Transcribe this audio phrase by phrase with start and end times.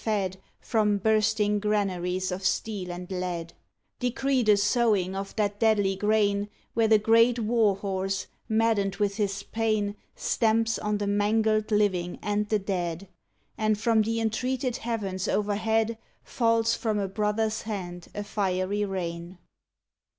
[0.03, 3.53] fed From bursting granaries of steel and lead!
[3.99, 9.43] Decree the sowing of that deadly grain Where the great war horse, maddened with his
[9.43, 13.09] pain, Stamps on the mangled living and the dead,
[13.59, 19.37] And from the entreated heavens overhead Falls from a brother s hand a fiery rain.